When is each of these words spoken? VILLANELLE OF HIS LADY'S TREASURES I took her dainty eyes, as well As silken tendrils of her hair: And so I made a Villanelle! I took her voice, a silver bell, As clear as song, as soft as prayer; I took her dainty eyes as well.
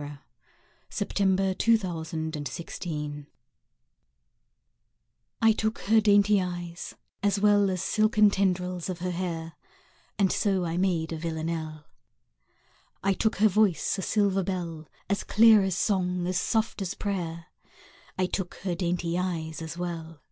VILLANELLE 0.00 0.18
OF 1.02 1.10
HIS 1.10 1.20
LADY'S 1.20 2.78
TREASURES 2.78 3.26
I 5.42 5.52
took 5.52 5.80
her 5.80 6.00
dainty 6.00 6.40
eyes, 6.40 6.94
as 7.22 7.38
well 7.38 7.68
As 7.68 7.82
silken 7.82 8.30
tendrils 8.30 8.88
of 8.88 9.00
her 9.00 9.10
hair: 9.10 9.52
And 10.18 10.32
so 10.32 10.64
I 10.64 10.78
made 10.78 11.12
a 11.12 11.18
Villanelle! 11.18 11.84
I 13.04 13.12
took 13.12 13.36
her 13.44 13.48
voice, 13.48 13.98
a 13.98 14.02
silver 14.02 14.42
bell, 14.42 14.88
As 15.10 15.22
clear 15.22 15.62
as 15.62 15.76
song, 15.76 16.26
as 16.26 16.40
soft 16.40 16.80
as 16.80 16.94
prayer; 16.94 17.48
I 18.18 18.24
took 18.24 18.54
her 18.62 18.74
dainty 18.74 19.18
eyes 19.18 19.60
as 19.60 19.76
well. 19.76 20.22